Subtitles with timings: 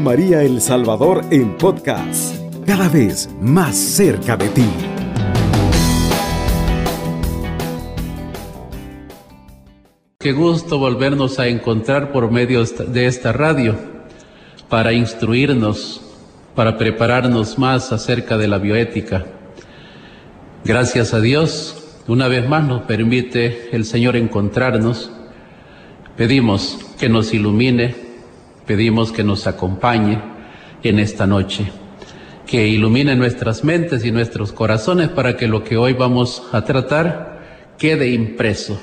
[0.00, 4.64] María El Salvador en podcast, cada vez más cerca de ti.
[10.18, 13.76] Qué gusto volvernos a encontrar por medio de esta radio
[14.68, 16.00] para instruirnos,
[16.54, 19.26] para prepararnos más acerca de la bioética.
[20.64, 25.10] Gracias a Dios, una vez más nos permite el Señor encontrarnos.
[26.16, 28.05] Pedimos que nos ilumine,
[28.66, 30.20] pedimos que nos acompañe
[30.82, 31.70] en esta noche,
[32.46, 37.74] que ilumine nuestras mentes y nuestros corazones para que lo que hoy vamos a tratar
[37.78, 38.80] quede impreso,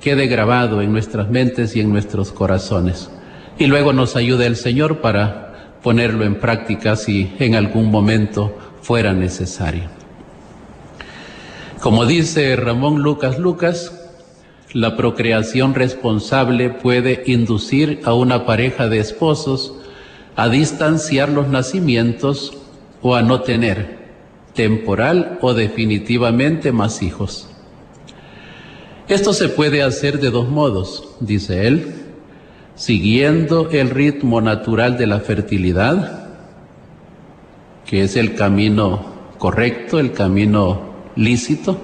[0.00, 3.10] quede grabado en nuestras mentes y en nuestros corazones.
[3.58, 9.12] Y luego nos ayude el Señor para ponerlo en práctica si en algún momento fuera
[9.12, 9.84] necesario.
[11.80, 14.05] Como dice Ramón Lucas Lucas,
[14.72, 19.74] la procreación responsable puede inducir a una pareja de esposos
[20.34, 22.56] a distanciar los nacimientos
[23.02, 23.96] o a no tener
[24.54, 27.48] temporal o definitivamente más hijos.
[29.08, 31.94] Esto se puede hacer de dos modos, dice él,
[32.74, 36.26] siguiendo el ritmo natural de la fertilidad,
[37.86, 41.78] que es el camino correcto, el camino lícito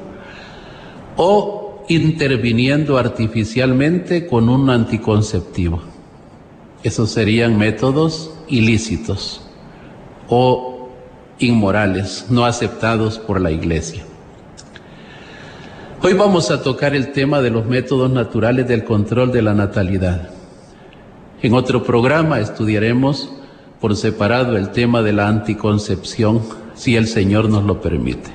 [1.17, 1.52] o
[1.89, 5.81] interviniendo artificialmente con un anticonceptivo.
[6.83, 9.43] Esos serían métodos ilícitos
[10.29, 10.89] o
[11.39, 14.05] inmorales, no aceptados por la Iglesia.
[16.03, 20.31] Hoy vamos a tocar el tema de los métodos naturales del control de la natalidad.
[21.43, 23.33] En otro programa estudiaremos
[23.81, 26.41] por separado el tema de la anticoncepción,
[26.75, 28.31] si el Señor nos lo permite.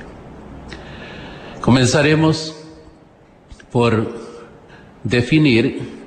[1.62, 2.57] Comenzaremos
[3.72, 4.12] por
[5.04, 5.98] definir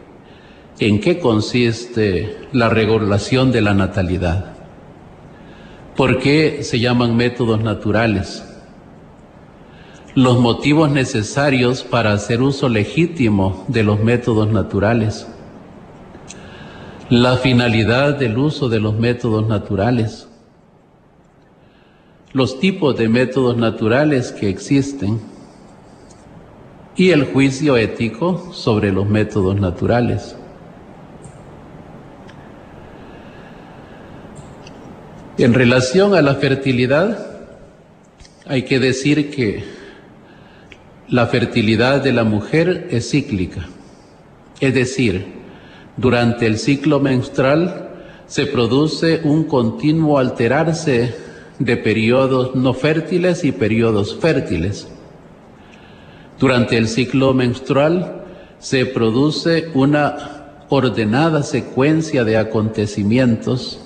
[0.78, 4.54] en qué consiste la regulación de la natalidad.
[5.96, 8.42] ¿Por qué se llaman métodos naturales?
[10.14, 15.28] Los motivos necesarios para hacer uso legítimo de los métodos naturales.
[17.10, 20.28] La finalidad del uso de los métodos naturales.
[22.32, 25.20] Los tipos de métodos naturales que existen
[27.00, 30.36] y el juicio ético sobre los métodos naturales.
[35.38, 37.26] En relación a la fertilidad,
[38.46, 39.64] hay que decir que
[41.08, 43.66] la fertilidad de la mujer es cíclica,
[44.60, 45.24] es decir,
[45.96, 47.92] durante el ciclo menstrual
[48.26, 51.14] se produce un continuo alterarse
[51.58, 54.86] de periodos no fértiles y periodos fértiles.
[56.40, 58.24] Durante el ciclo menstrual
[58.58, 63.78] se produce una ordenada secuencia de acontecimientos,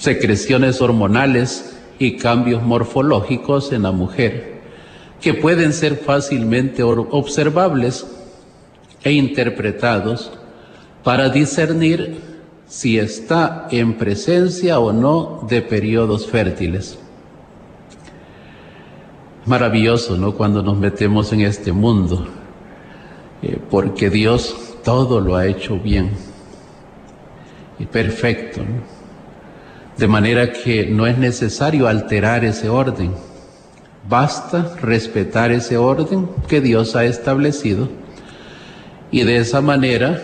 [0.00, 4.62] secreciones hormonales y cambios morfológicos en la mujer,
[5.20, 8.04] que pueden ser fácilmente observables
[9.04, 10.32] e interpretados
[11.04, 12.18] para discernir
[12.66, 16.98] si está en presencia o no de periodos fértiles
[19.46, 20.32] maravilloso, ¿no?
[20.32, 22.26] Cuando nos metemos en este mundo,
[23.42, 26.10] eh, porque Dios todo lo ha hecho bien
[27.78, 28.62] y perfecto,
[29.96, 33.12] De manera que no es necesario alterar ese orden,
[34.08, 37.88] basta respetar ese orden que Dios ha establecido
[39.12, 40.20] y de esa manera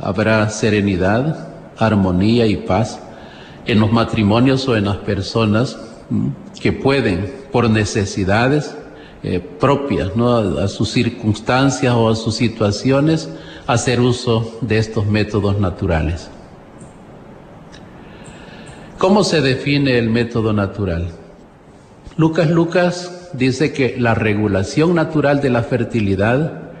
[0.00, 2.98] habrá serenidad, armonía y paz
[3.66, 5.78] en los matrimonios o en las personas
[6.60, 8.76] que pueden por necesidades
[9.22, 10.36] eh, propias, ¿no?
[10.36, 13.28] a, sus circunstancias o a sus situaciones,
[13.66, 16.28] hacer uso de estos métodos naturales.
[18.98, 21.08] ¿Cómo se define el método natural?
[22.16, 26.72] Lucas Lucas dice que la regulación natural de la fertilidad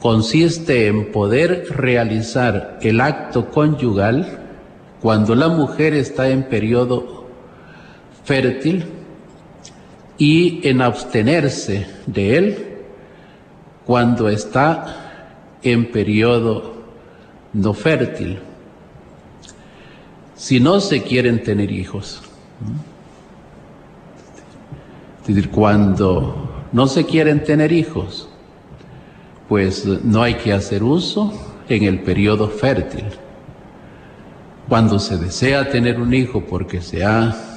[0.00, 4.40] consiste en poder realizar el acto conyugal
[5.00, 7.23] cuando la mujer está en periodo
[8.24, 8.84] fértil
[10.18, 12.68] y en abstenerse de él
[13.84, 16.74] cuando está en periodo
[17.52, 18.38] no fértil.
[20.36, 22.22] Si no se quieren tener hijos,
[25.22, 28.28] es decir, cuando no se quieren tener hijos,
[29.48, 31.32] pues no hay que hacer uso
[31.68, 33.04] en el periodo fértil.
[34.68, 37.53] Cuando se desea tener un hijo porque se ha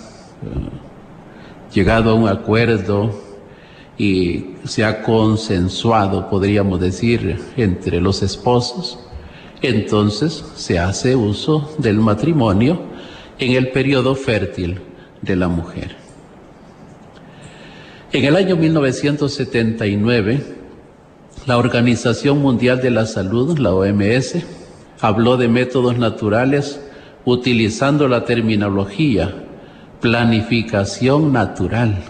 [1.73, 3.11] llegado a un acuerdo
[3.97, 8.99] y se ha consensuado, podríamos decir, entre los esposos,
[9.61, 12.79] entonces se hace uso del matrimonio
[13.39, 14.79] en el periodo fértil
[15.21, 15.95] de la mujer.
[18.11, 20.41] En el año 1979,
[21.45, 24.35] la Organización Mundial de la Salud, la OMS,
[25.01, 26.79] habló de métodos naturales
[27.25, 29.46] utilizando la terminología
[30.01, 32.03] planificación natural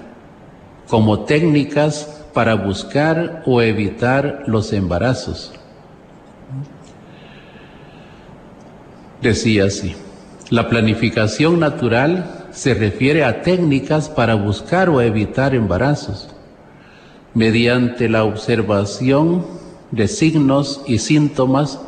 [0.87, 5.53] como técnicas para buscar o evitar los embarazos.
[9.21, 9.95] Decía así,
[10.49, 16.29] la planificación natural se refiere a técnicas para buscar o evitar embarazos
[17.33, 19.45] mediante la observación
[19.91, 21.79] de signos y síntomas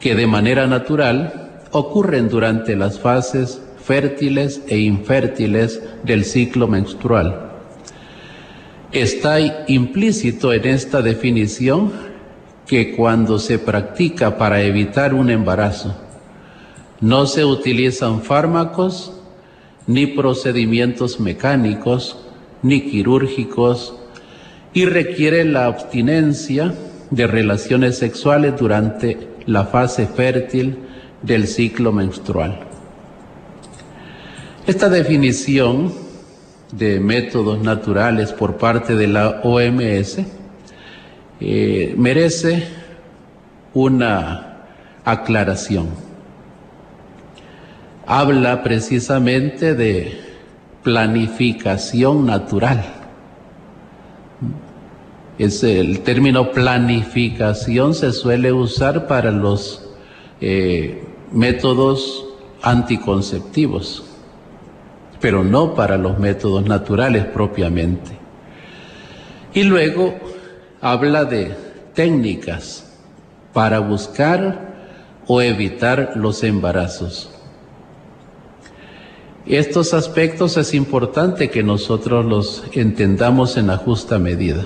[0.00, 7.50] que de manera natural ocurren durante las fases fértiles e infértiles del ciclo menstrual.
[8.92, 9.38] Está
[9.68, 11.92] implícito en esta definición
[12.66, 15.96] que cuando se practica para evitar un embarazo,
[17.00, 19.12] no se utilizan fármacos
[19.86, 22.18] ni procedimientos mecánicos
[22.62, 23.94] ni quirúrgicos
[24.72, 26.72] y requiere la abstinencia
[27.10, 30.78] de relaciones sexuales durante la fase fértil
[31.22, 32.71] del ciclo menstrual.
[34.66, 35.92] Esta definición
[36.72, 40.20] de métodos naturales por parte de la OMS
[41.40, 42.68] eh, merece
[43.74, 44.64] una
[45.04, 46.12] aclaración
[48.06, 50.20] habla precisamente de
[50.82, 52.84] planificación natural.
[55.38, 59.88] El término planificación se suele usar para los
[60.40, 62.26] eh, métodos
[62.60, 64.04] anticonceptivos,
[65.22, 68.10] pero no para los métodos naturales propiamente.
[69.54, 70.14] Y luego
[70.80, 71.54] habla de
[71.94, 72.92] técnicas
[73.52, 74.72] para buscar
[75.28, 77.30] o evitar los embarazos.
[79.46, 84.64] Estos aspectos es importante que nosotros los entendamos en la justa medida.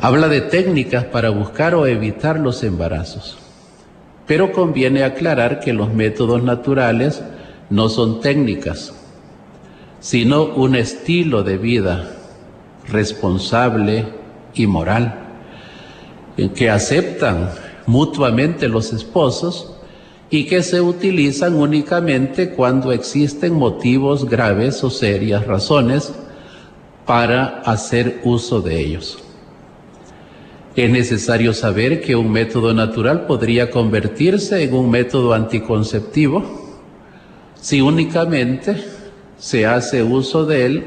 [0.00, 3.38] Habla de técnicas para buscar o evitar los embarazos,
[4.26, 7.22] pero conviene aclarar que los métodos naturales
[7.72, 8.92] no son técnicas,
[9.98, 12.16] sino un estilo de vida
[12.86, 14.04] responsable
[14.52, 15.30] y moral,
[16.36, 17.48] en que aceptan
[17.86, 19.72] mutuamente los esposos
[20.28, 26.12] y que se utilizan únicamente cuando existen motivos graves o serias razones
[27.06, 29.18] para hacer uso de ellos.
[30.76, 36.61] Es necesario saber que un método natural podría convertirse en un método anticonceptivo
[37.62, 38.84] si únicamente
[39.38, 40.84] se hace uso de él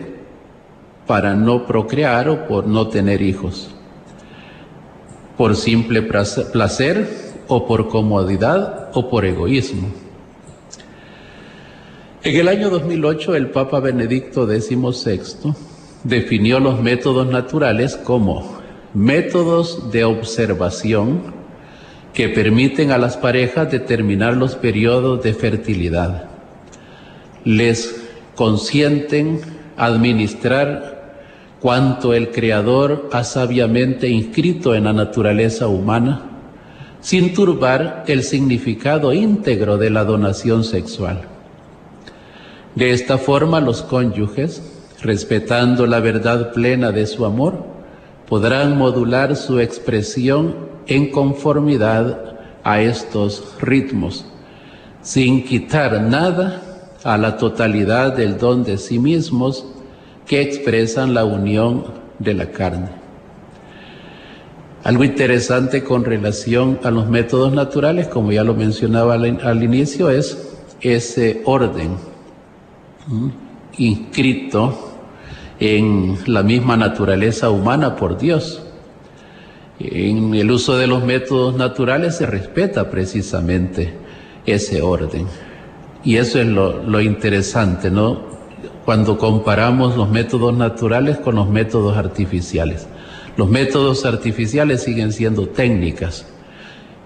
[1.08, 3.74] para no procrear o por no tener hijos,
[5.38, 7.08] por simple placer
[7.48, 9.88] o por comodidad o por egoísmo.
[12.24, 15.54] En el año 2008 el Papa Benedicto XVI
[16.04, 18.58] definió los métodos naturales como
[18.94, 21.34] métodos de observación
[22.14, 26.35] que permiten a las parejas determinar los periodos de fertilidad.
[27.46, 27.96] Les
[28.36, 29.40] consienten
[29.78, 30.96] administrar
[31.62, 36.32] cuanto el Creador ha sabiamente inscrito en la naturaleza humana
[37.06, 41.22] sin turbar el significado íntegro de la donación sexual.
[42.74, 44.64] De esta forma los cónyuges,
[45.04, 47.64] respetando la verdad plena de su amor,
[48.28, 50.56] podrán modular su expresión
[50.88, 54.26] en conformidad a estos ritmos,
[55.04, 56.75] sin quitar nada
[57.06, 59.64] a la totalidad del don de sí mismos
[60.26, 61.86] que expresan la unión
[62.18, 62.90] de la carne.
[64.84, 70.58] Algo interesante con relación a los métodos naturales, como ya lo mencionaba al, inicio, es
[70.82, 71.96] ese orden
[73.78, 74.98] inscrito
[75.60, 78.64] en la misma naturaleza humana por Dios.
[79.80, 83.94] En el uso de los métodos naturales se respeta precisamente
[84.48, 85.28] ese orden.
[86.06, 88.22] Y eso es lo, interesante, ¿no?
[88.86, 92.88] Cuando comparamos los métodos naturales con los métodos artificiales.
[93.36, 96.28] Los métodos artificiales siguen siendo técnicas.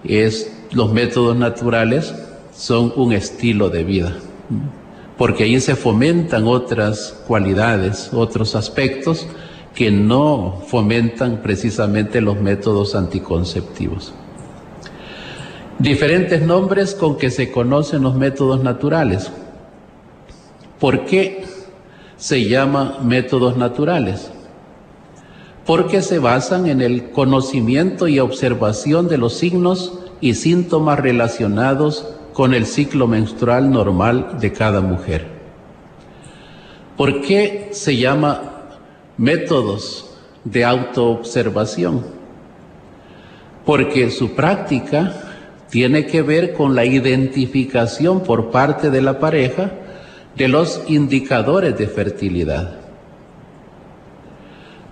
[0.04, 2.14] Es, los métodos naturales
[2.54, 4.16] son un estilo de vida,
[5.16, 9.26] porque ahí se fomentan otras cualidades, otros aspectos
[9.74, 14.12] que no fomentan precisamente los métodos anticonceptivos.
[15.80, 19.32] Diferentes nombres con que se conocen los métodos naturales.
[20.78, 21.44] ¿Por qué
[22.16, 24.30] se llama métodos naturales?
[25.70, 32.54] porque se basan en el conocimiento y observación de los signos y síntomas relacionados con
[32.54, 35.28] el ciclo menstrual normal de cada mujer.
[36.96, 38.42] ¿Por qué se llama
[39.16, 40.10] métodos
[40.42, 42.04] de autoobservación?
[43.64, 45.29] Porque su práctica
[45.70, 49.72] tiene que ver con la identificación por parte de la pareja
[50.36, 52.80] de los indicadores de fertilidad.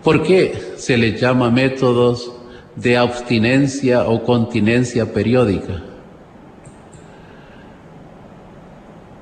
[0.03, 2.33] ¿Por qué se les llama métodos
[2.77, 5.83] de abstinencia o continencia periódica?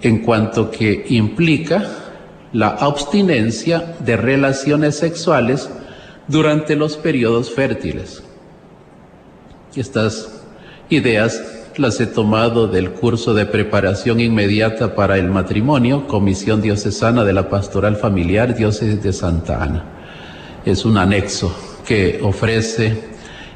[0.03, 1.85] En cuanto que implica
[2.53, 5.71] la abstinencia de relaciones sexuales
[6.29, 8.23] durante los periodos fértiles.
[9.75, 10.36] Estas
[10.91, 11.43] ideas
[11.77, 17.49] las he tomado del curso de preparación inmediata para el matrimonio, Comisión Diocesana de la
[17.49, 19.85] Pastoral Familiar, Diócesis de Santa Ana.
[20.65, 21.55] Es un anexo
[21.87, 22.99] que ofrece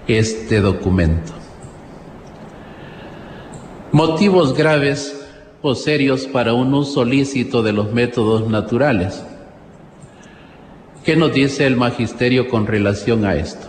[0.06, 1.32] este documento.
[3.92, 5.26] Motivos graves
[5.62, 9.24] o serios para un uso lícito de los métodos naturales.
[11.04, 13.68] ¿Qué nos dice el magisterio con relación a esto?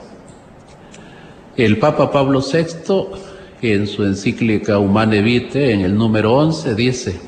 [1.55, 3.30] El Papa Pablo VI
[3.61, 7.19] en su encíclica Humane Vitae, en el número 11, dice,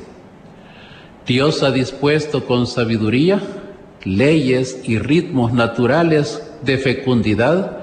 [1.26, 3.40] Dios ha dispuesto con sabiduría
[4.04, 7.78] leyes y ritmos naturales de fecundidad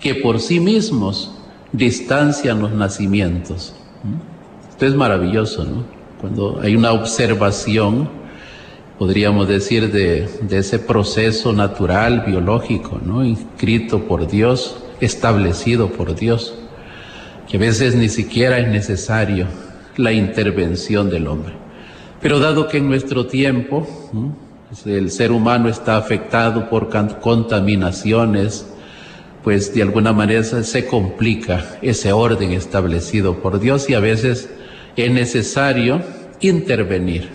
[0.00, 1.32] que por sí mismos
[1.72, 3.74] distancian los nacimientos.
[4.02, 4.70] ¿Mm?
[4.70, 5.84] Esto es maravilloso, ¿no?
[6.20, 8.08] Cuando hay una observación,
[8.98, 13.24] podríamos decir, de, de ese proceso natural, biológico, ¿no?
[13.24, 16.54] Inscrito por Dios, establecido por Dios
[17.54, 19.46] a veces ni siquiera es necesario
[19.96, 21.54] la intervención del hombre.
[22.20, 23.86] Pero dado que en nuestro tiempo
[24.86, 26.88] el ser humano está afectado por
[27.20, 28.66] contaminaciones,
[29.44, 34.48] pues de alguna manera se complica ese orden establecido por Dios y a veces
[34.96, 36.00] es necesario
[36.40, 37.28] intervenir.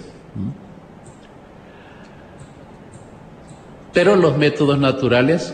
[3.93, 5.53] Pero los métodos naturales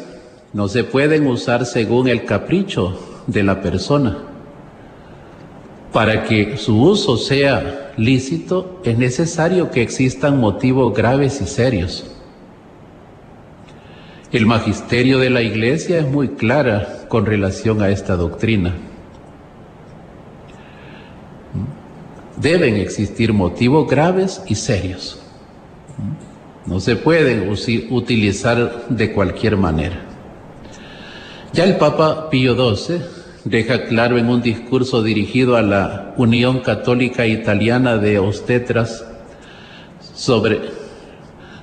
[0.53, 4.34] no se pueden usar según el capricho de la persona.
[5.95, 12.05] Para que su uso sea lícito es necesario que existan motivos graves y serios.
[14.33, 18.75] El magisterio de la Iglesia es muy clara con relación a esta doctrina.
[22.35, 25.17] Deben existir motivos graves y serios.
[26.65, 27.49] No se pueden
[27.89, 30.01] utilizar de cualquier manera.
[31.53, 37.27] Ya el Papa Pío XII deja claro en un discurso dirigido a la Unión Católica
[37.27, 39.05] Italiana de Obstetras
[40.15, 40.61] sobre,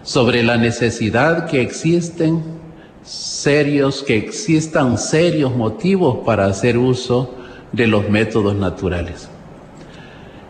[0.04, 2.42] sobre la necesidad que existen
[3.02, 7.34] serios, que existan serios motivos para hacer uso
[7.72, 9.28] de los métodos naturales.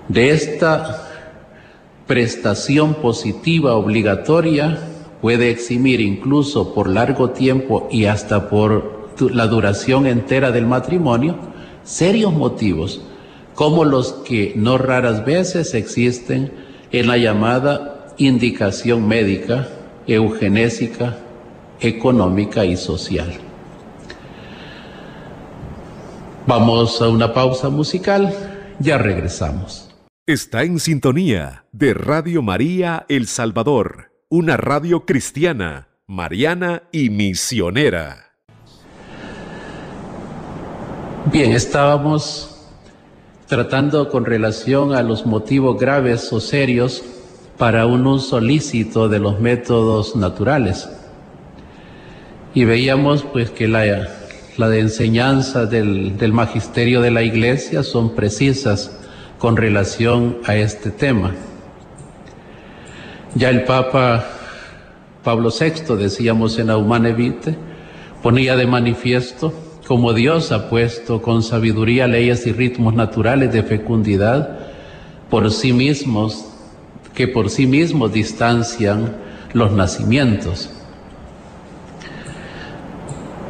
[0.08, 1.08] De esta
[2.06, 4.78] prestación positiva obligatoria
[5.22, 11.36] puede eximir incluso por largo tiempo y hasta por la duración entera del matrimonio,
[11.84, 13.02] serios motivos,
[13.54, 16.52] como los que no raras veces existen
[16.90, 19.68] en la llamada indicación médica,
[20.06, 21.18] eugenésica,
[21.80, 23.32] económica y social.
[26.46, 28.34] Vamos a una pausa musical,
[28.78, 29.88] ya regresamos.
[30.26, 38.31] Está en sintonía de Radio María El Salvador, una radio cristiana, mariana y misionera.
[41.30, 42.56] Bien, estábamos
[43.46, 47.04] tratando con relación a los motivos graves o serios
[47.56, 50.88] para un uso lícito de los métodos naturales.
[52.54, 54.08] Y veíamos pues que la,
[54.56, 58.90] la enseñanza del, del magisterio de la iglesia son precisas
[59.38, 61.30] con relación a este tema.
[63.36, 64.24] Ya el Papa
[65.22, 67.56] Pablo VI, decíamos en Aumane Vitae,
[68.22, 69.52] ponía de manifiesto
[69.86, 74.58] como Dios ha puesto con sabiduría leyes y ritmos naturales de fecundidad
[75.28, 76.46] por sí mismos,
[77.14, 79.16] que por sí mismos distancian
[79.52, 80.70] los nacimientos.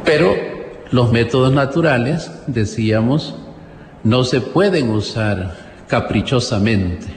[0.03, 0.35] Pero
[0.91, 3.35] los métodos naturales, decíamos,
[4.03, 5.55] no se pueden usar
[5.87, 7.07] caprichosamente.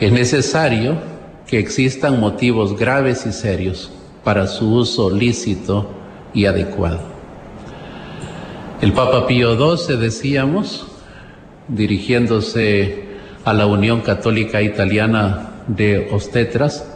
[0.00, 0.98] Es necesario
[1.46, 3.92] que existan motivos graves y serios
[4.24, 5.88] para su uso lícito
[6.32, 7.13] y adecuado.
[8.84, 10.86] El Papa Pío XII, decíamos,
[11.68, 13.04] dirigiéndose
[13.42, 16.86] a la Unión Católica Italiana de Obstetras,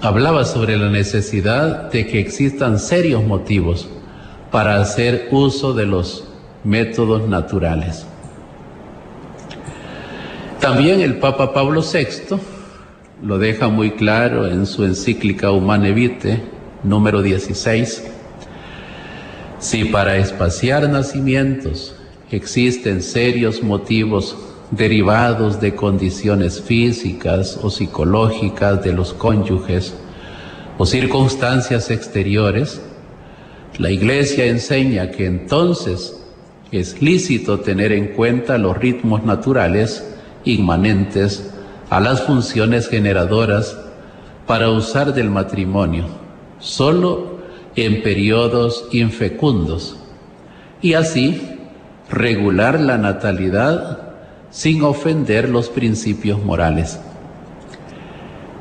[0.00, 3.88] hablaba sobre la necesidad de que existan serios motivos
[4.50, 6.24] para hacer uso de los
[6.64, 8.04] métodos naturales.
[10.58, 12.40] También el Papa Pablo VI
[13.24, 16.42] lo deja muy claro en su encíclica Humane Vitae,
[16.82, 18.11] número 16.
[19.62, 21.94] Si para espaciar nacimientos
[22.32, 24.36] existen serios motivos
[24.72, 29.94] derivados de condiciones físicas o psicológicas de los cónyuges
[30.78, 32.82] o circunstancias exteriores,
[33.78, 36.20] la Iglesia enseña que entonces
[36.72, 40.04] es lícito tener en cuenta los ritmos naturales
[40.44, 41.54] inmanentes
[41.88, 43.78] a las funciones generadoras
[44.44, 46.06] para usar del matrimonio
[46.58, 47.31] solo
[47.76, 49.96] en periodos infecundos
[50.80, 51.40] y así
[52.10, 53.98] regular la natalidad
[54.50, 57.00] sin ofender los principios morales.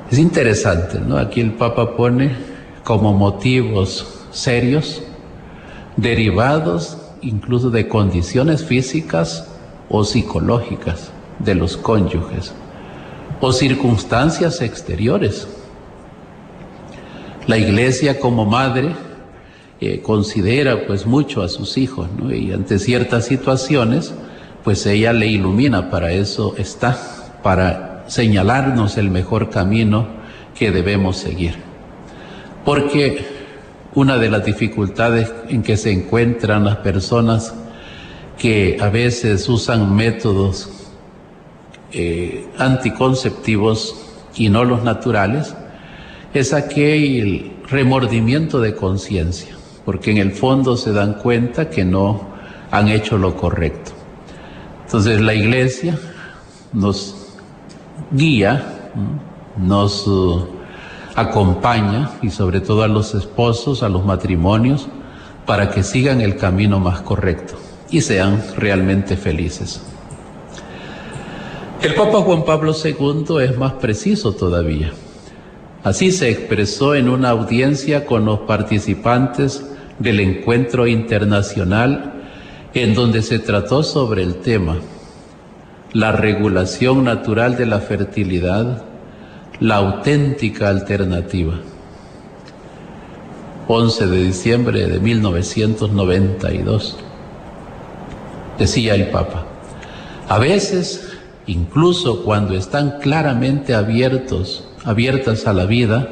[0.09, 1.17] Es interesante, ¿no?
[1.17, 2.35] Aquí el Papa pone
[2.83, 5.01] como motivos serios,
[5.97, 9.47] derivados incluso de condiciones físicas
[9.89, 12.53] o psicológicas de los cónyuges
[13.39, 15.47] o circunstancias exteriores.
[17.47, 18.93] La iglesia como madre
[19.79, 22.07] eh, considera pues mucho a sus hijos.
[22.29, 24.13] Y ante ciertas situaciones,
[24.63, 26.97] pues ella le ilumina, para eso está,
[27.41, 30.07] para señalarnos el mejor camino
[30.57, 31.55] que debemos seguir.
[32.63, 33.25] Porque
[33.95, 37.55] una de las dificultades en que se encuentran las personas
[38.37, 40.69] que a veces usan métodos
[41.91, 43.95] eh, anticonceptivos
[44.35, 45.55] y no los naturales
[46.33, 52.21] es aquel remordimiento de conciencia, porque en el fondo se dan cuenta que no
[52.71, 53.91] han hecho lo correcto.
[54.85, 55.97] Entonces la iglesia
[56.73, 57.15] nos
[58.11, 58.91] guía,
[59.57, 60.45] nos uh,
[61.15, 64.87] acompaña y sobre todo a los esposos, a los matrimonios,
[65.45, 67.55] para que sigan el camino más correcto
[67.89, 69.81] y sean realmente felices.
[71.81, 74.93] El Papa Juan Pablo II es más preciso todavía.
[75.83, 79.65] Así se expresó en una audiencia con los participantes
[79.99, 82.13] del encuentro internacional
[82.73, 84.77] en donde se trató sobre el tema
[85.93, 88.85] la regulación natural de la fertilidad,
[89.59, 91.55] la auténtica alternativa.
[93.67, 96.97] 11 de diciembre de 1992.
[98.57, 99.45] Decía el Papa,
[100.29, 101.11] a veces,
[101.45, 106.09] incluso cuando están claramente abiertos, abiertas a la vida,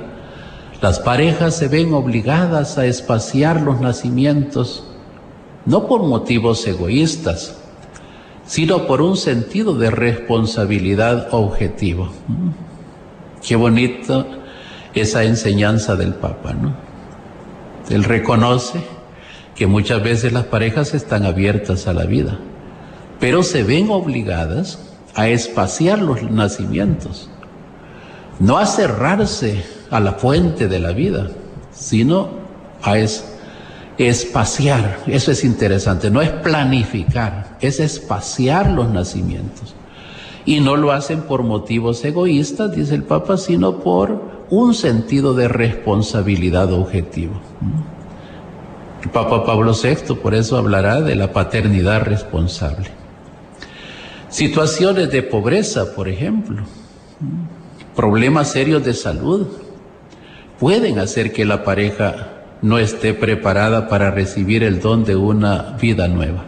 [0.81, 4.85] las parejas se ven obligadas a espaciar los nacimientos
[5.65, 7.57] no por motivos egoístas,
[8.45, 12.09] sino por un sentido de responsabilidad objetivo.
[12.27, 12.49] Mm.
[13.45, 14.25] Qué bonito
[14.93, 16.75] esa enseñanza del Papa, ¿no?
[17.89, 18.81] Él reconoce
[19.55, 22.39] que muchas veces las parejas están abiertas a la vida,
[23.19, 24.79] pero se ven obligadas
[25.15, 27.29] a espaciar los nacimientos,
[28.39, 31.27] no a cerrarse a la fuente de la vida,
[31.71, 32.29] sino
[32.81, 33.25] a es
[33.97, 39.75] espaciar, eso es interesante, no es planificar, es espaciar los nacimientos.
[40.45, 45.49] Y no lo hacen por motivos egoístas, dice el Papa, sino por un sentido de
[45.49, 47.33] responsabilidad objetivo.
[49.03, 52.89] El Papa Pablo VI por eso hablará de la paternidad responsable.
[54.29, 56.63] Situaciones de pobreza, por ejemplo,
[57.99, 59.47] problemas serios de salud,
[60.57, 62.29] pueden hacer que la pareja
[62.61, 66.45] no esté preparada para recibir el don de una vida nueva.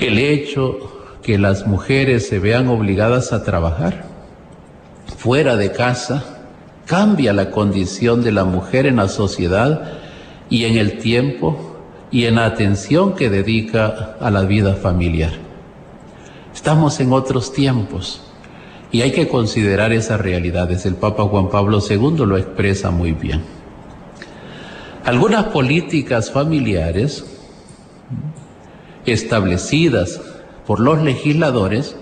[0.00, 0.90] El hecho
[1.22, 4.06] que las mujeres se vean obligadas a trabajar
[5.16, 6.24] fuera de casa
[6.84, 10.00] cambia la condición de la mujer en la sociedad
[10.50, 11.76] y en el tiempo
[12.10, 15.30] y en la atención que dedica a la vida familiar.
[16.52, 18.20] Estamos en otros tiempos
[18.94, 20.86] y hay que considerar esas realidades.
[20.86, 23.40] El Papa Juan Pablo II lo expresa muy bien.
[25.04, 27.24] Algunas políticas familiares
[29.04, 30.20] establecidas
[30.64, 31.96] por los legisladores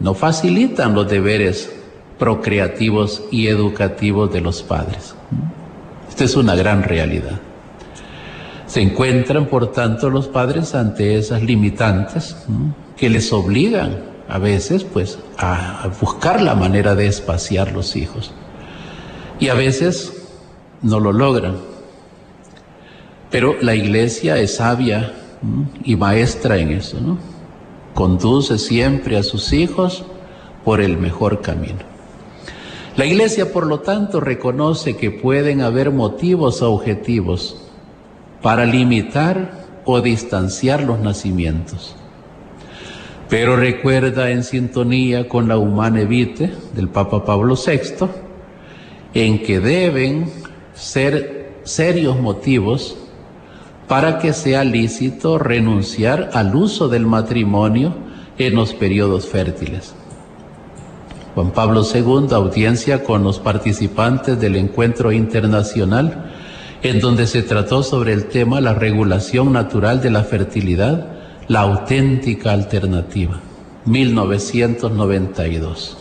[0.00, 1.72] no facilitan los deberes
[2.18, 5.14] procreativos y educativos de los padres.
[6.08, 7.38] Esta es una gran realidad.
[8.66, 12.34] Se encuentran, por tanto, los padres ante esas limitantes
[12.96, 18.32] que les obligan a veces pues a buscar la manera de espaciar los hijos.
[19.40, 20.12] Y a veces
[20.82, 21.56] no lo logran
[23.30, 25.12] pero la iglesia es sabia
[25.84, 27.18] y maestra en eso, ¿no?
[27.94, 30.04] Conduce siempre a sus hijos
[30.64, 31.80] por el mejor camino.
[32.96, 37.56] La Iglesia, por lo tanto, reconoce que pueden haber motivos objetivos
[38.42, 41.94] para limitar o distanciar los nacimientos.
[43.28, 48.06] Pero recuerda en sintonía con la humana evite del Papa Pablo VI,
[49.14, 50.30] en que deben
[50.74, 52.96] ser serios motivos
[53.86, 57.94] para que sea lícito renunciar al uso del matrimonio
[58.38, 59.94] en los periodos fértiles.
[61.34, 66.32] Juan Pablo II, audiencia con los participantes del encuentro internacional,
[66.82, 71.17] en donde se trató sobre el tema la regulación natural de la fertilidad,
[71.48, 73.40] la auténtica alternativa,
[73.86, 75.96] 1992.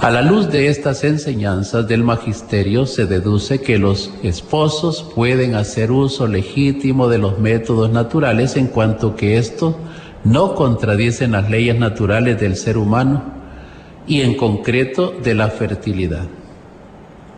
[0.00, 5.92] A la luz de estas enseñanzas del magisterio se deduce que los esposos pueden hacer
[5.92, 9.76] uso legítimo de los métodos naturales en cuanto que estos
[10.24, 13.22] no contradicen las leyes naturales del ser humano
[14.08, 16.24] y en concreto de la fertilidad.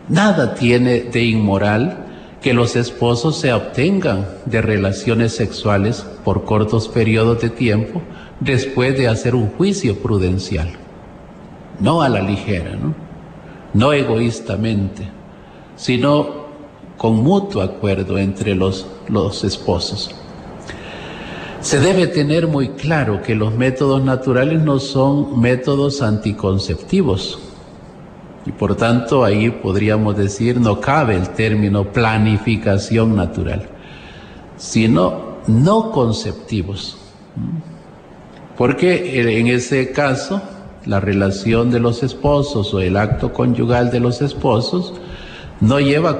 [0.08, 2.07] Nada tiene de inmoral
[2.40, 8.02] que los esposos se obtengan de relaciones sexuales por cortos periodos de tiempo
[8.40, 10.78] después de hacer un juicio prudencial
[11.80, 12.76] no a la ligera,
[13.74, 13.92] ¿no?
[13.92, 15.08] egoístamente,
[15.76, 16.48] sino
[16.96, 20.10] con mutuo acuerdo entre los, los esposos.
[21.60, 27.40] Se debe tener muy claro que los métodos naturales no son métodos anticonceptivos.
[28.48, 33.68] Y por tanto ahí podríamos decir no cabe el término planificación natural,
[34.56, 36.96] sino no conceptivos.
[38.56, 40.40] Porque en ese caso
[40.86, 44.94] la relación de los esposos o el acto conyugal de los esposos
[45.60, 46.18] no lleva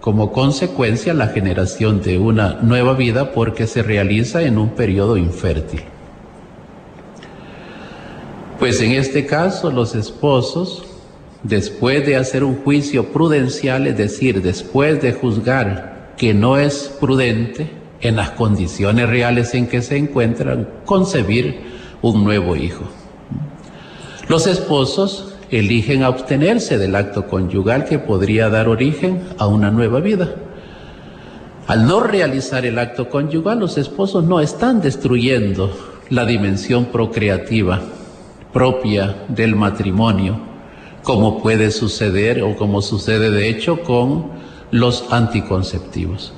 [0.00, 5.80] como consecuencia la generación de una nueva vida porque se realiza en un periodo infértil.
[8.58, 10.84] Pues en este caso los esposos,
[11.42, 17.70] después de hacer un juicio prudencial, es decir, después de juzgar que no es prudente
[18.00, 21.60] en las condiciones reales en que se encuentran, concebir
[22.02, 22.84] un nuevo hijo.
[24.28, 30.34] Los esposos eligen abstenerse del acto conyugal que podría dar origen a una nueva vida.
[31.66, 35.70] Al no realizar el acto conyugal, los esposos no están destruyendo
[36.10, 37.80] la dimensión procreativa
[38.52, 40.47] propia del matrimonio,
[41.08, 44.26] como puede suceder o como sucede de hecho con
[44.70, 46.34] los anticonceptivos,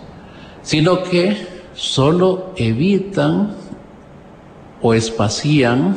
[0.62, 1.36] sino que
[1.74, 3.56] solo evitan
[4.80, 5.96] o espacían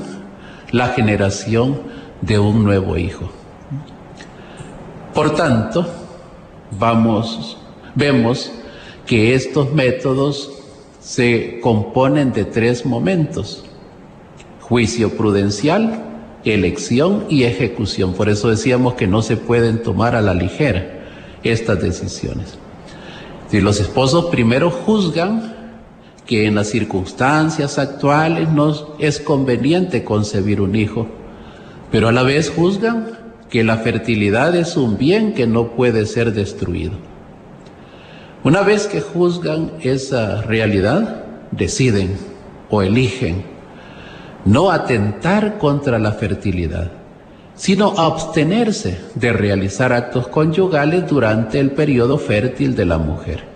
[0.72, 1.84] la generación
[2.22, 3.30] de un nuevo hijo.
[5.14, 5.86] Por tanto,
[6.72, 7.56] vamos,
[7.94, 8.52] vemos
[9.06, 10.52] que estos métodos
[11.00, 13.64] se componen de tres momentos,
[14.62, 16.13] juicio prudencial,
[16.46, 18.14] elección y ejecución.
[18.14, 21.04] Por eso decíamos que no se pueden tomar a la ligera
[21.44, 22.58] estas decisiones.
[23.50, 25.54] Si los esposos primero juzgan
[26.26, 31.08] que en las circunstancias actuales no es conveniente concebir un hijo,
[31.92, 36.34] pero a la vez juzgan que la fertilidad es un bien que no puede ser
[36.34, 36.94] destruido.
[38.44, 42.18] Una vez que juzgan esa realidad, deciden
[42.70, 43.53] o eligen
[44.46, 46.92] no atentar contra la fertilidad,
[47.56, 53.54] sino abstenerse de realizar actos conyugales durante el periodo fértil de la mujer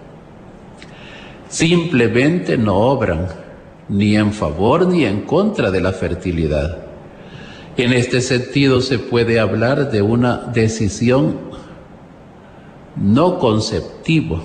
[1.49, 3.27] simplemente no obran
[3.89, 6.77] ni en favor ni en contra de la fertilidad.
[7.77, 11.37] En este sentido se puede hablar de una decisión
[12.95, 14.41] no conceptivo.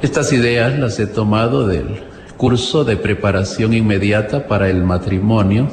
[0.00, 2.02] Estas ideas las he tomado del
[2.38, 5.66] curso de preparación inmediata para el matrimonio,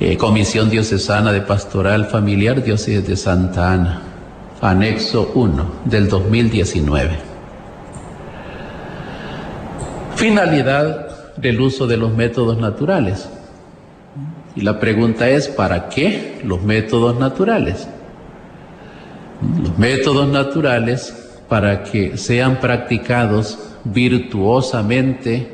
[0.00, 4.02] eh, Comisión Diocesana de Pastoral Familiar, Diócesis de Santa Ana,
[4.62, 7.18] anexo 1 del 2019.
[10.16, 13.28] Finalidad del uso de los métodos naturales.
[14.54, 17.86] Y la pregunta es, ¿para qué los métodos naturales?
[19.62, 25.48] Los métodos naturales para que sean practicados virtuosamente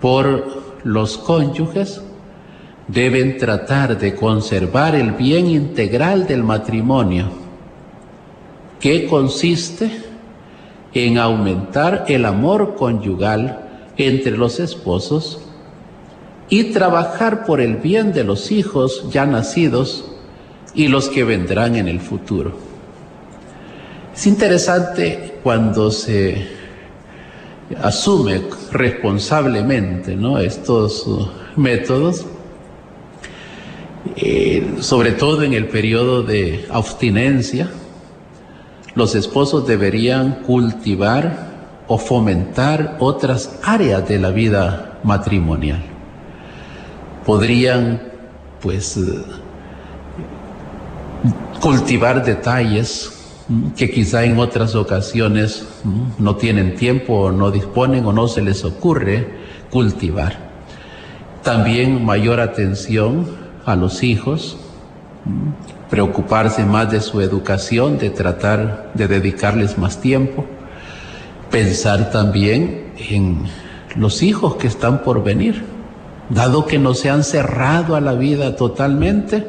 [0.00, 2.00] por los cónyuges
[2.86, 7.26] deben tratar de conservar el bien integral del matrimonio,
[8.80, 9.90] que consiste
[10.94, 13.60] en aumentar el amor conyugal
[13.96, 15.40] entre los esposos
[16.48, 20.04] y trabajar por el bien de los hijos ya nacidos
[20.74, 22.67] y los que vendrán en el futuro.
[24.18, 26.44] Es interesante cuando se
[27.80, 32.26] asume responsablemente estos uh, métodos
[34.16, 37.68] Eh, sobre todo en el periodo de abstinencia,
[38.96, 45.82] los esposos deberían cultivar o fomentar otras áreas de la vida matrimonial.
[47.24, 48.00] Podrían,
[48.60, 49.22] pues, eh,
[51.60, 53.17] cultivar detalles
[53.76, 58.42] que quizá en otras ocasiones mm, no tienen tiempo o no disponen o no se
[58.42, 59.26] les ocurre
[59.70, 60.38] cultivar.
[61.42, 63.26] También mayor atención
[63.64, 64.58] a los hijos,
[65.24, 70.44] mm, preocuparse más de su educación, de tratar de dedicarles más tiempo
[71.50, 73.44] pensar también en
[73.96, 75.64] los hijos que están por venir.
[76.30, 79.46] Dado que no se han cerrado a la vida totalmente,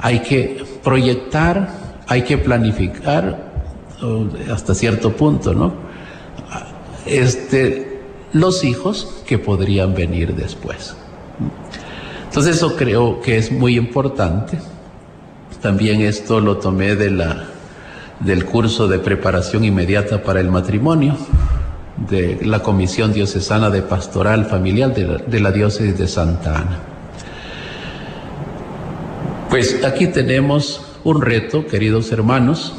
[0.00, 1.68] hay que proyectar,
[2.10, 3.38] hay que planificar
[4.52, 5.72] hasta cierto punto, ¿no?
[7.06, 8.00] Este,
[8.32, 10.96] los hijos que podrían venir después.
[12.24, 14.58] Entonces eso creo que es muy importante.
[15.62, 17.46] También esto lo tomé de la
[18.18, 21.16] del curso de preparación inmediata para el matrimonio
[22.08, 26.78] de la Comisión Diocesana de Pastoral Familiar de la, Diócesis de Santa Ana.
[29.48, 32.74] Pues aquí tenemos un reto, queridos hermanos,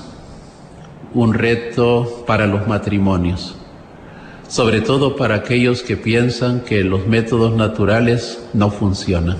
[1.13, 3.55] un reto para los matrimonios,
[4.47, 9.37] sobre todo para aquellos que piensan que los métodos naturales no funcionan.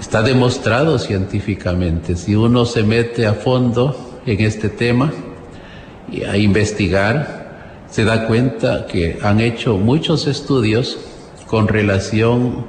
[0.00, 5.12] Está demostrado científicamente, si uno se mete a fondo en este tema
[6.10, 10.98] y a investigar, se da cuenta que han hecho muchos estudios
[11.46, 12.66] con relación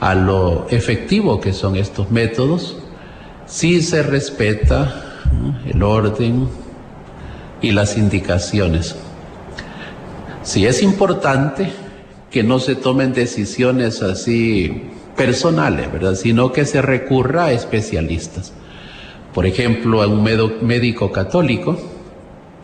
[0.00, 2.76] a lo efectivo que son estos métodos,
[3.52, 5.20] si se respeta
[5.66, 6.48] el orden
[7.60, 8.96] y las indicaciones.
[10.42, 11.70] Si es importante
[12.30, 16.14] que no se tomen decisiones así personales, ¿verdad?
[16.14, 18.54] Sino que se recurra a especialistas
[19.34, 21.78] por ejemplo, a un médico católico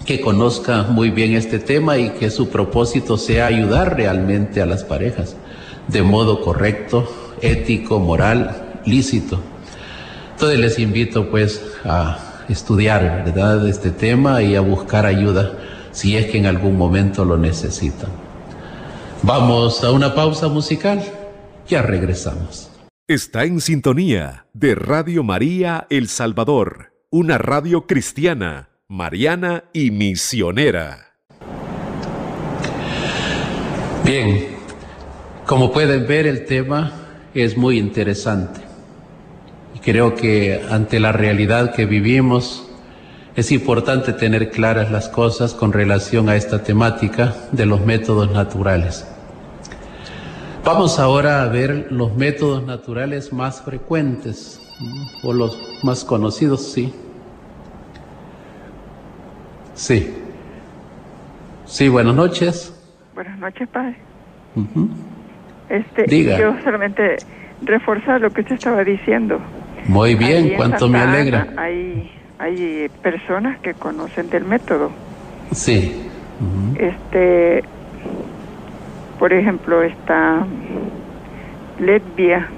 [0.05, 4.85] que conozca muy bien este tema y que su propósito sea ayudar realmente a las
[4.85, 5.37] parejas
[5.89, 9.41] de modo correcto, ético, moral, lícito.
[10.39, 15.59] Entonces les invito pues a estudiar, ¿verdad?, este tema y a buscar ayuda
[15.91, 18.09] si es que en algún momento lo necesitan.
[19.25, 21.03] Vamos a una pausa musical,
[21.69, 22.71] ya regresamos.
[23.09, 31.17] Está en sintonía de Radio María El Salvador, una radio cristiana, mariana y misionera.
[34.05, 34.51] Bien,
[35.47, 36.93] como pueden ver el tema
[37.35, 38.68] es muy interesante
[39.79, 42.69] y creo que ante la realidad que vivimos
[43.37, 49.07] es importante tener claras las cosas con relación a esta temática de los métodos naturales.
[50.65, 54.61] Vamos ahora a ver los métodos naturales más frecuentes
[55.23, 56.93] o los más conocidos, sí.
[59.75, 60.13] Sí.
[61.65, 62.75] Sí, buenas noches.
[63.15, 63.97] Buenas noches, padre.
[65.69, 67.19] Este, Yo solamente
[67.63, 69.41] reforzar lo que usted estaba diciendo.
[69.89, 71.49] Muy bien, cuánto me alegra.
[71.57, 74.91] hay, hay personas que conocen del método.
[75.53, 76.05] Sí.
[76.79, 77.65] Este,
[79.19, 80.47] por ejemplo, está
[81.81, 82.49] Letvia,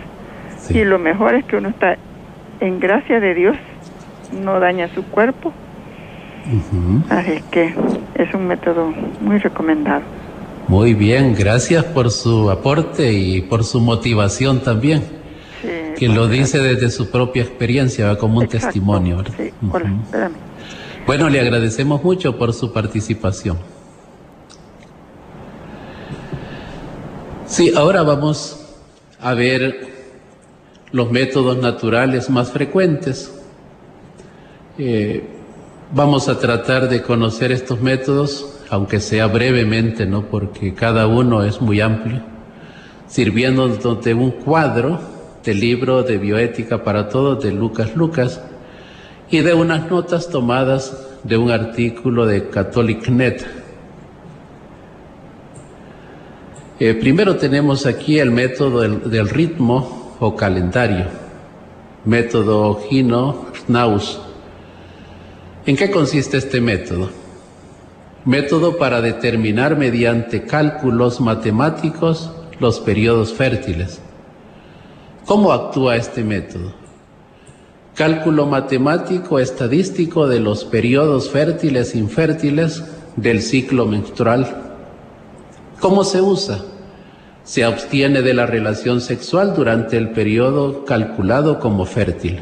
[0.69, 1.97] Y lo mejor es que uno está
[2.59, 3.57] en gracia de Dios,
[4.43, 5.51] no daña su cuerpo.
[7.09, 7.73] Así que
[8.15, 10.01] es un método muy recomendado.
[10.67, 15.03] Muy bien, gracias por su aporte y por su motivación también.
[15.97, 19.23] que lo dice desde su propia experiencia, como un testimonio.
[19.37, 19.51] Sí.
[19.71, 19.91] Hola,
[21.05, 23.57] Bueno, le agradecemos mucho por su participación.
[27.53, 28.59] Sí, ahora vamos
[29.21, 29.87] a ver
[30.91, 33.31] los métodos naturales más frecuentes.
[34.79, 35.23] Eh,
[35.93, 40.23] vamos a tratar de conocer estos métodos aunque sea brevemente, ¿no?
[40.23, 42.23] Porque cada uno es muy amplio,
[43.05, 44.99] sirviendo de un cuadro
[45.43, 48.41] del libro de bioética para todos de Lucas Lucas
[49.29, 53.62] y de unas notas tomadas de un artículo de CatholicNet.
[56.79, 61.05] Eh, primero tenemos aquí el método del, ritmo o calendario,
[62.05, 64.19] método Gino Schnaus.
[65.65, 67.23] ¿En qué consiste este método?
[68.25, 73.99] método para determinar mediante cálculos matemáticos los periodos fértiles.
[75.25, 76.73] ¿Cómo actúa este método?
[77.95, 82.83] Cálculo matemático estadístico de los periodos fértiles e infértiles
[83.15, 84.62] del ciclo menstrual.
[85.83, 86.59] ¿Cómo se usa?
[87.43, 92.39] Se abstiene de la relación sexual durante el periodo calculado como fértil.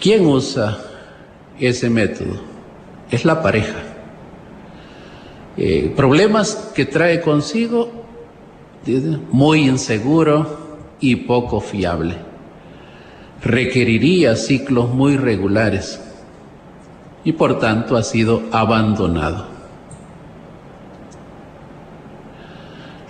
[0.00, 0.78] ¿Quién usa
[1.60, 2.40] ese método?
[3.10, 3.76] es la pareja.
[5.58, 7.90] Eh, problemas que trae consigo,
[9.30, 12.16] muy inseguro y poco fiable.
[13.42, 16.00] Requeriría ciclos muy regulares
[17.22, 19.57] y por tanto ha sido abandonado.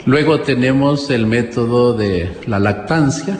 [0.08, 3.38] Luego tenemos el método de la lactancia.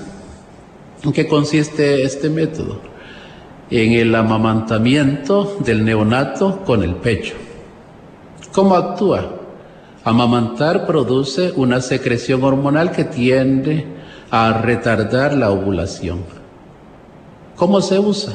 [1.03, 2.83] ¿En qué consiste este método?
[3.71, 7.37] en el amamantamiento del neonato con el pecho.
[8.53, 9.31] ¿Cómo actúa?
[10.05, 13.87] Amamantar produce una secreción hormonal que tiende
[14.31, 16.21] a retardar la ovulación.
[17.57, 18.35] ¿Cómo se usa?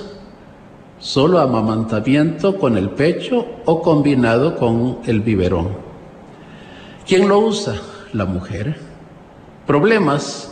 [0.98, 5.70] Solo amamantamiento con el pecho o combinado con el biberón.
[7.06, 7.76] ¿Quién lo usa?
[8.14, 8.76] La mujer.
[9.66, 10.52] Problemas.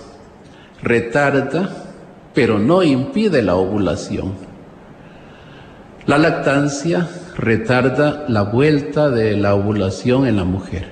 [0.82, 1.70] Retarda,
[2.34, 4.34] pero no impide la ovulación.
[6.08, 10.90] La lactancia retarda la vuelta de la ovulación en la mujer.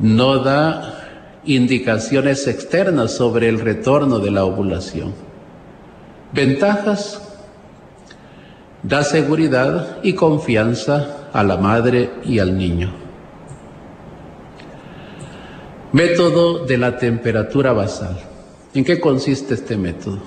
[0.00, 5.14] No da indicaciones externas sobre el retorno de la ovulación.
[6.32, 7.22] Ventajas.
[8.82, 13.01] Da seguridad y confianza a la madre y al niño.
[15.92, 18.16] Método de la temperatura basal.
[18.74, 20.20] ¿En qué consiste este método?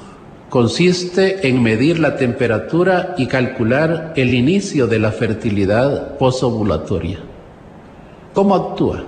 [0.56, 7.20] consiste en medir la temperatura y calcular el inicio de la fertilidad posovulatoria.
[8.34, 9.04] ¿Cómo actúa?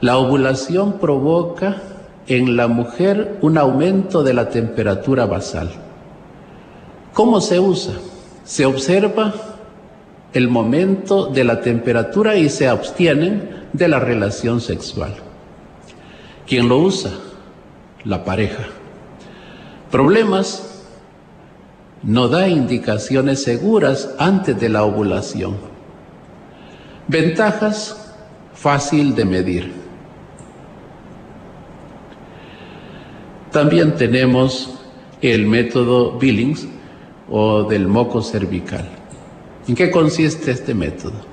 [0.00, 1.82] La ovulación provoca
[2.26, 5.70] en la mujer un aumento de la temperatura basal.
[7.12, 7.94] ¿Cómo se usa?
[8.44, 9.34] Se observa
[10.32, 15.12] el momento de la temperatura y se abstienen de la relación sexual.
[16.50, 17.12] ¿Quién lo usa?
[18.02, 18.64] La pareja.
[19.88, 20.82] Problemas,
[22.02, 25.58] no da indicaciones seguras antes de la ovulación.
[27.06, 28.16] Ventajas,
[28.52, 29.72] fácil de medir.
[33.52, 34.74] También tenemos
[35.22, 36.66] el método Billings
[37.30, 38.88] o del moco cervical.
[39.68, 41.29] ¿En qué consiste este método?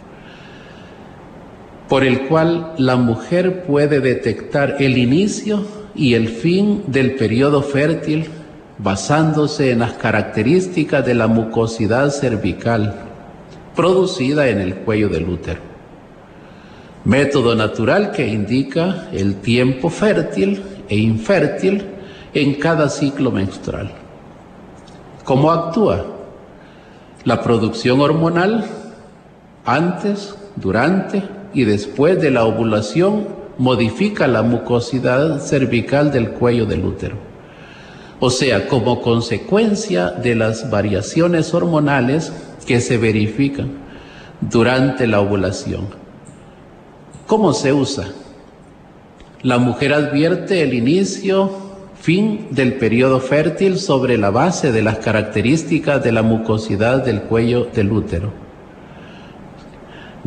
[1.90, 8.30] Por el cual la mujer puede detectar el inicio y el fin del periodo fértil
[8.78, 13.08] basándose en las características de la mucosidad cervical
[13.76, 15.62] producida en el cuello del útero.
[17.06, 21.86] Método natural que indica el tiempo fértil e infértil
[22.34, 23.92] en cada ciclo menstrual.
[25.24, 26.06] ¿Cómo actúa?
[27.24, 28.66] La producción hormonal
[29.66, 37.28] antes, durante y después de la ovulación modifica la mucosidad cervical del cuello del útero
[38.20, 42.34] o sea, como consecuencia de las variaciones hormonales
[42.66, 43.70] que se verifican
[44.42, 45.88] durante la ovulación.
[47.28, 48.10] ¿Cómo se usa?
[49.44, 51.52] La mujer advierte el inicio,
[52.00, 57.68] fin del periodo fértil sobre la base de las características de la mucosidad del cuello
[57.74, 58.47] del útero.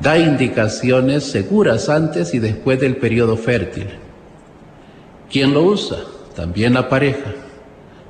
[0.00, 3.88] Da indicaciones seguras antes y después del periodo fértil.
[5.30, 5.98] ¿Quién lo usa?
[6.34, 7.34] También la pareja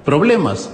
[0.04, 0.70] problemas.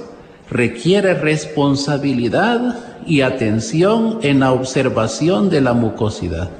[0.51, 6.51] Requiere responsabilidad y atención en la observación de la mucosidad.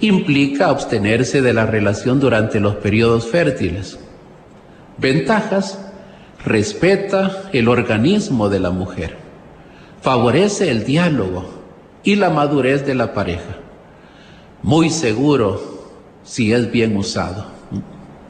[0.00, 3.98] implica abstenerse de la relación durante los periodos fértiles.
[4.98, 5.78] Ventajas,
[6.44, 9.16] respeta el organismo de la mujer,
[10.02, 11.63] favorece el diálogo
[12.04, 13.56] y la madurez de la pareja.
[14.62, 15.60] Muy seguro
[16.22, 17.46] si es bien usado.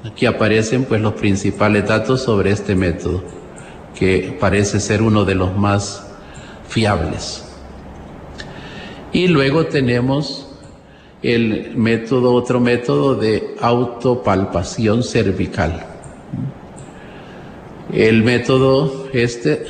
[0.04, 3.22] Aquí aparecen pues los principales datos sobre este método,
[3.98, 6.06] que parece ser uno de los más
[6.68, 7.44] fiables.
[9.12, 10.48] Y luego tenemos
[11.22, 15.86] el método, otro método de autopalpación cervical.
[17.92, 19.64] El método este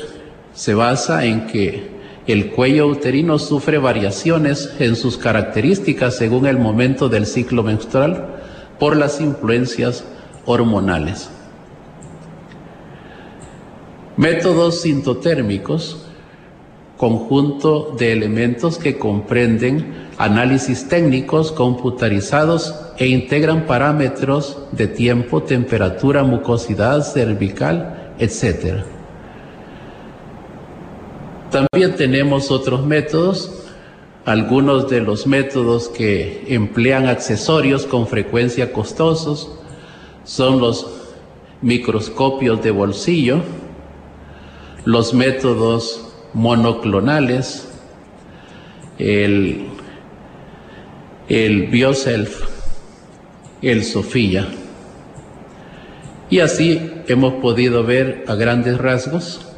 [0.53, 1.94] se basa en que
[2.27, 8.41] el cuello uterino sufre variaciones en sus características según el momento del ciclo menstrual
[8.79, 10.03] por las influencias
[10.45, 11.29] hormonales.
[14.17, 16.07] Métodos sintotérmicos,
[16.97, 27.01] conjunto de elementos que comprenden análisis técnicos computarizados e integran parámetros de tiempo, temperatura, mucosidad
[27.01, 28.94] cervical, etc.
[31.55, 33.49] También tenemos otros métodos,
[34.25, 39.57] algunos de los métodos que emplean accesorios con frecuencia costosos
[40.25, 40.85] son los
[41.61, 43.39] microscopios de bolsillo,
[44.83, 47.69] los métodos monoclonales,
[48.97, 49.69] el
[51.29, 52.49] el Bioself,
[53.61, 54.45] el Sofía.
[56.29, 59.53] Y así hemos podido ver a grandes rasgos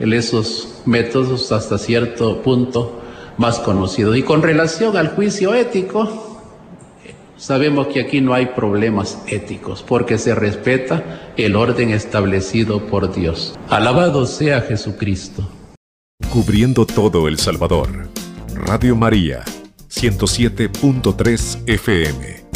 [0.00, 3.00] en esos métodos hasta cierto punto
[3.36, 4.16] más conocidos.
[4.16, 6.40] Y con relación al juicio ético,
[7.36, 13.54] sabemos que aquí no hay problemas éticos porque se respeta el orden establecido por Dios.
[13.68, 15.48] Alabado sea Jesucristo.
[16.30, 18.08] Cubriendo todo El Salvador.
[18.54, 19.44] Radio María
[19.90, 22.55] 107.3 FM.